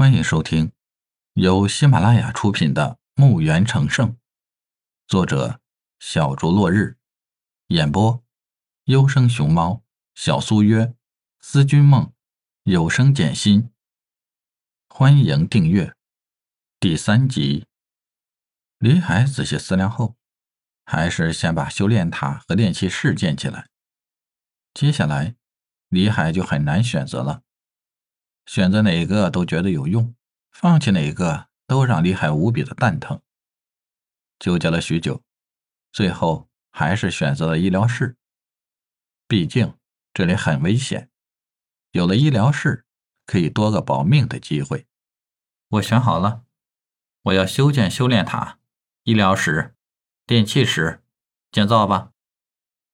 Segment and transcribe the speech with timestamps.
[0.00, 0.72] 欢迎收听
[1.34, 4.12] 由喜马拉雅出品的《墓园成圣》，
[5.06, 5.60] 作者
[5.98, 6.96] 小竹落日，
[7.66, 8.24] 演播
[8.84, 9.82] 优生熊猫、
[10.14, 10.94] 小苏约、
[11.40, 12.14] 思君梦、
[12.62, 13.70] 有声简心。
[14.88, 15.94] 欢迎订阅
[16.78, 17.66] 第三集。
[18.78, 20.16] 李海仔细思量后，
[20.86, 23.68] 还是先把修炼塔和炼气室建起来。
[24.72, 25.36] 接下来，
[25.90, 27.42] 李海就很难选择了。
[28.50, 30.12] 选择哪个都觉得有用，
[30.50, 33.22] 放弃哪个都让李海无比的蛋疼。
[34.40, 35.22] 纠结了许久，
[35.92, 38.16] 最后还是选择了医疗室。
[39.28, 39.78] 毕竟
[40.12, 41.12] 这里很危险，
[41.92, 42.84] 有了医疗室，
[43.24, 44.88] 可以多个保命的机会。
[45.68, 46.42] 我选好了，
[47.22, 48.58] 我要修建修炼塔、
[49.04, 49.76] 医疗室、
[50.26, 51.04] 电器室，
[51.52, 52.10] 建造吧。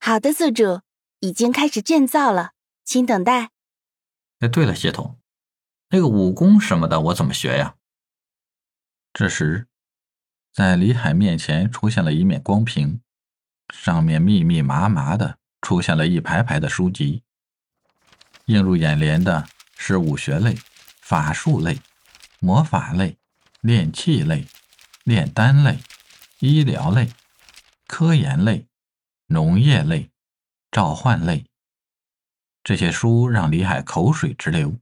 [0.00, 0.82] 好的，宿主，
[1.20, 2.52] 已经开始建造了，
[2.84, 3.52] 请等待。
[4.40, 5.18] 哎，对了，系统。
[5.88, 7.76] 那个武功什么的，我怎么学呀？
[9.12, 9.68] 这时，
[10.52, 13.00] 在李海面前出现了一面光屏，
[13.72, 17.22] 上面密密麻麻的出现了一排排的书籍。
[18.46, 20.56] 映入眼帘的是武学类、
[21.00, 21.78] 法术类、
[22.40, 23.16] 魔法类、
[23.60, 24.46] 炼器类、
[25.04, 25.78] 炼丹类、
[26.40, 27.10] 医疗类、
[27.86, 28.66] 科研类、
[29.26, 30.10] 农业类、
[30.70, 31.46] 召唤类。
[32.62, 34.76] 这些书让李海口水直流。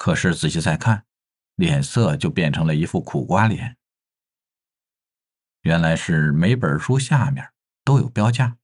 [0.00, 1.04] 可是仔细再看，
[1.56, 3.76] 脸色就变成了一副苦瓜脸。
[5.60, 7.52] 原来是每本书下面
[7.84, 8.56] 都有标价，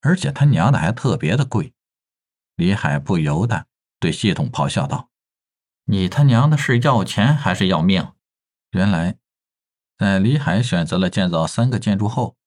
[0.00, 1.74] 而且他娘的还特别的贵。
[2.56, 3.66] 李海不由得
[4.00, 5.10] 对系统咆哮道
[5.84, 8.14] ：“你他娘的是要钱还是要命？”
[8.72, 9.18] 原来，
[9.98, 12.38] 在李海选择了建造三个建筑后，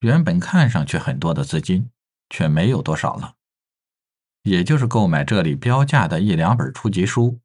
[0.00, 1.90] 原本看上去很多的资金
[2.28, 3.37] 却没有多少了。
[4.42, 7.40] 也就是购买这里标价的一两本初级书，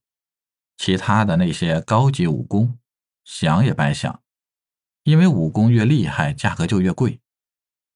[0.77, 2.79] 其他的那些高级武功，
[3.23, 4.21] 想也白想，
[5.03, 7.19] 因为武功越厉害，价格就越贵，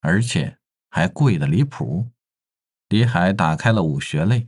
[0.01, 0.57] 而且
[0.89, 2.09] 还贵的离谱。
[2.89, 4.47] 李海打开了武学类，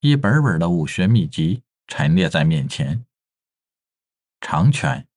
[0.00, 3.04] 一本本的武学秘籍陈列在面前。
[4.40, 5.08] 长拳，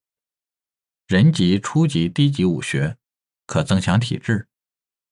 [1.06, 2.98] 人级初级低级武学，
[3.46, 4.48] 可增强体质，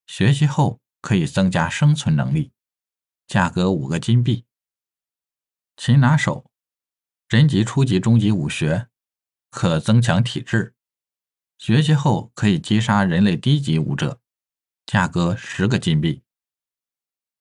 [0.08, 2.52] 学习后可以增加生存能力。
[3.28, 4.46] 价格五个金币。
[5.78, 6.52] 擒拿手，
[7.28, 8.90] 人级初级中级武学，
[9.50, 10.76] 可增强体质，
[11.58, 14.20] 学习后可以击杀人类低级武者，
[14.86, 16.24] 价格十个金币。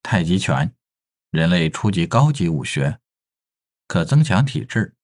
[0.03, 0.75] 太极拳，
[1.31, 3.01] 人类初级高级武学，
[3.87, 4.95] 可增强体质，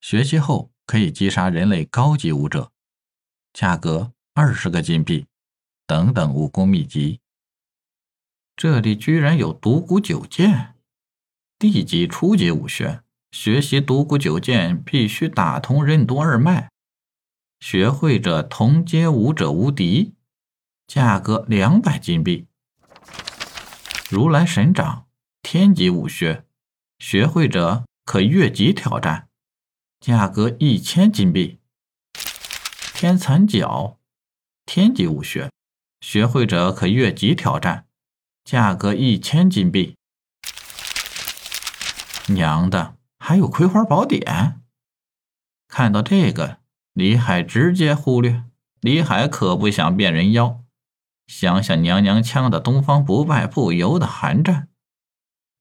[0.00, 2.72] 学习后可以击杀人类高级武者，
[3.52, 5.26] 价格二十个金币。
[5.86, 7.20] 等等武功秘籍。
[8.60, 10.74] 这里居然有独孤九剑，
[11.58, 13.02] 地级初级武学。
[13.30, 16.68] 学习独孤九剑必须打通任督二脉，
[17.60, 20.12] 学会者同阶武者无敌，
[20.86, 22.48] 价格两百金币。
[24.10, 25.06] 如来神掌，
[25.40, 26.44] 天级武学，
[26.98, 29.28] 学会者可越级挑战，
[29.98, 31.60] 价格一千金币。
[32.92, 33.98] 天残脚，
[34.66, 35.50] 天级武学，
[36.02, 37.86] 学会者可越级挑战。
[38.50, 39.94] 价格一千金币，
[42.26, 44.60] 娘的，还有葵花宝典！
[45.68, 46.58] 看到这个，
[46.92, 48.42] 李海直接忽略。
[48.80, 50.64] 李海可不想变人妖，
[51.28, 54.68] 想想娘娘腔的东方不败，不由得寒战。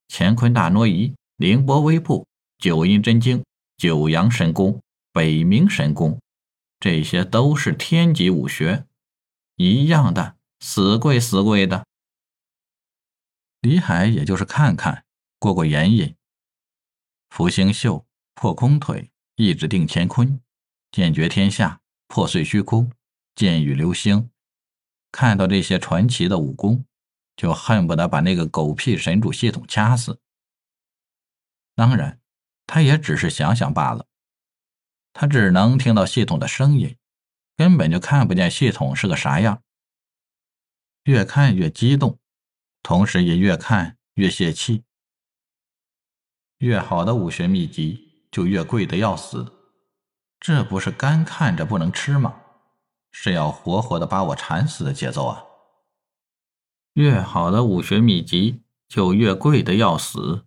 [0.08, 2.26] 乾坤大挪移、凌波微步、
[2.58, 3.44] 九阴真经、
[3.78, 4.82] 九阳神功、
[5.14, 6.20] 北冥神功，
[6.80, 8.86] 这些都是天级武学，
[9.58, 11.86] 一样的死贵死贵的。
[13.62, 15.06] 李海也就是看看，
[15.38, 16.16] 过过眼瘾。
[17.30, 20.42] 福星秀、破空腿、一指定乾坤、
[20.92, 22.92] 剑绝天下、破碎虚空、
[23.36, 24.32] 剑雨流星，
[25.12, 26.86] 看到这些传奇的武功，
[27.36, 30.22] 就恨不得把那个狗屁神主系统掐死。
[31.76, 32.22] 当然，
[32.66, 34.08] 他也只是想想罢了。
[35.12, 36.96] 他只能听到系统的声音，
[37.58, 39.64] 根本就看不见系统是个啥样。
[41.04, 42.18] 越看越激动。
[42.82, 44.84] 同时也越看越泄气。
[46.58, 49.54] 越好的武学秘籍就越贵的要死，
[50.40, 52.42] 这不是干看着不能吃吗？
[53.12, 55.44] 是要活活的把我馋死的节奏啊！
[56.94, 60.46] 越好的武学秘籍就越贵的要死，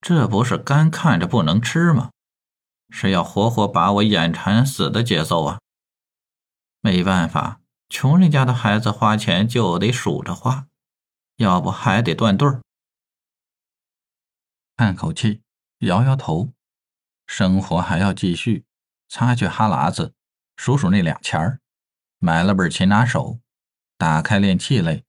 [0.00, 2.10] 这不是干看着不能吃吗？
[2.88, 5.60] 是要活活把我眼馋死的节奏啊！
[6.80, 10.68] 没办法，穷人家的孩子花钱就得数着花。
[11.40, 12.60] 要不还得断对儿。
[14.76, 15.40] 叹口气，
[15.78, 16.52] 摇摇头，
[17.26, 18.66] 生活还要继续，
[19.08, 20.14] 擦去哈喇子，
[20.56, 21.60] 数数那俩钱儿，
[22.18, 23.36] 买了本《擒拿手》，
[23.96, 25.06] 打开练气类，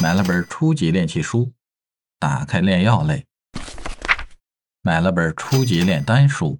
[0.00, 1.52] 买了本初级练气书，
[2.18, 3.26] 打开炼药类，
[4.80, 6.58] 买了本初级炼丹书，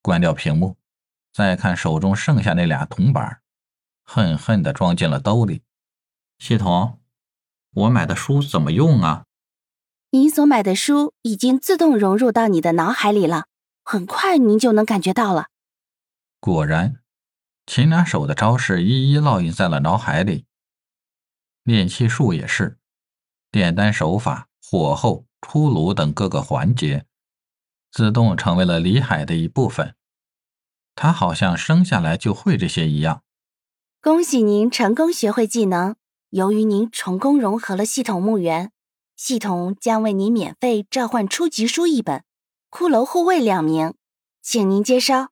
[0.00, 0.76] 关掉屏幕，
[1.32, 3.42] 再看手中剩下那俩铜板，
[4.04, 5.64] 恨恨地装进了兜里。
[6.38, 6.99] 系统，
[7.72, 9.24] 我买的书怎么用啊？
[10.10, 13.46] 您所买的书已经自动融入到你的脑海里了，
[13.84, 15.46] 很快您就能感觉到了。
[16.40, 17.00] 果然，
[17.66, 20.46] 擒拿手的招式一一烙印在了脑海里。
[21.62, 22.78] 炼气术也是，
[23.52, 27.06] 炼丹手法、火候、出炉等各个环节，
[27.92, 29.94] 自动成为了李海的一部分。
[30.96, 33.22] 他好像生下来就会这些一样。
[34.02, 35.94] 恭喜您成功学会技能！
[36.30, 38.72] 由于您成功融合了系统墓园。
[39.16, 42.24] 系统将为您免费召唤初级书一本，
[42.70, 43.94] 骷髅护卫两名，
[44.40, 45.28] 请您接收。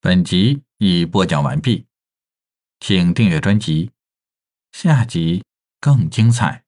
[0.00, 1.86] 本集已播讲完毕，
[2.80, 3.90] 请订阅专辑，
[4.72, 5.44] 下集
[5.80, 6.65] 更精彩。